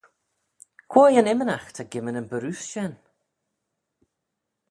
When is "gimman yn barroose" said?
1.91-2.65